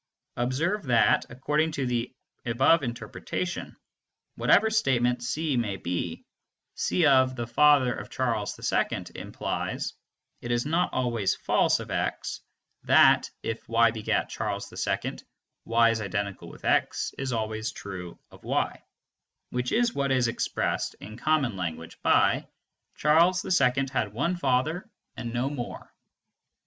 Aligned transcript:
Observe 0.35 0.81
that, 0.85 1.27
according 1.29 1.71
to 1.73 1.85
the 1.85 2.11
above 2.43 2.81
interpretation, 2.81 3.77
whatever 4.33 4.67
statement 4.71 5.21
C 5.21 5.57
may 5.57 5.75
be, 5.75 6.25
"C 6.73 7.03
(the 7.03 7.45
father 7.47 7.93
of 7.93 8.09
Charles 8.09 8.57
II)" 8.73 9.03
implies: 9.13 9.93
"It 10.41 10.49
is 10.49 10.65
not 10.65 10.91
always 10.91 11.35
false 11.35 11.79
of 11.79 11.91
x 11.91 12.41
that 12.81 13.29
'if 13.43 13.69
y 13.69 13.91
begat 13.91 14.27
Charles 14.29 14.73
II, 14.73 15.19
y 15.65 15.91
is 15.91 16.01
identical 16.01 16.49
with 16.49 16.65
x' 16.65 17.13
is 17.19 17.31
always 17.31 17.71
true 17.71 18.17
of 18.31 18.43
y," 18.43 18.81
which 19.51 19.71
is 19.71 19.93
what 19.93 20.11
is 20.11 20.27
expressed 20.27 20.95
in 20.99 21.15
common 21.15 21.55
language 21.55 22.01
by 22.01 22.47
"Charles 22.95 23.45
II 23.45 23.85
had 23.93 24.11
one 24.13 24.35
father 24.35 24.89
and 25.15 25.31
no 25.31 25.47
more." 25.47 25.93